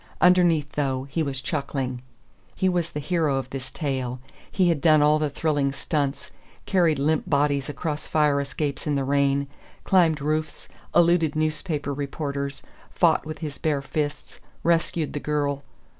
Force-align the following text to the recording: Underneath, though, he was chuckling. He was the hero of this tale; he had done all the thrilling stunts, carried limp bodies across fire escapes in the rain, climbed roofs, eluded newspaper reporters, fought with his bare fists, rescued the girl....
Underneath, 0.19 0.71
though, 0.71 1.03
he 1.03 1.21
was 1.21 1.41
chuckling. 1.41 2.01
He 2.55 2.67
was 2.67 2.89
the 2.89 2.99
hero 2.99 3.35
of 3.37 3.51
this 3.51 3.69
tale; 3.69 4.19
he 4.51 4.69
had 4.69 4.81
done 4.81 5.03
all 5.03 5.19
the 5.19 5.29
thrilling 5.29 5.71
stunts, 5.73 6.31
carried 6.65 6.97
limp 6.97 7.29
bodies 7.29 7.69
across 7.69 8.07
fire 8.07 8.39
escapes 8.41 8.87
in 8.87 8.95
the 8.95 9.03
rain, 9.03 9.45
climbed 9.83 10.19
roofs, 10.19 10.67
eluded 10.95 11.35
newspaper 11.35 11.93
reporters, 11.93 12.63
fought 12.89 13.27
with 13.27 13.37
his 13.45 13.59
bare 13.59 13.83
fists, 13.83 14.39
rescued 14.63 15.13
the 15.13 15.19
girl.... 15.19 15.61